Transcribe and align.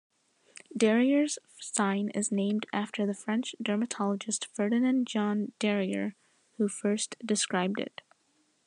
Darier's 0.75 1.37
sign 1.59 2.09
is 2.15 2.31
named 2.31 2.65
after 2.73 3.05
the 3.05 3.13
French 3.13 3.55
dermatologist 3.61 4.47
Ferdinand-Jean 4.51 5.51
Darier 5.59 6.15
who 6.57 6.67
first 6.67 7.15
described 7.23 7.79
it. 7.79 8.01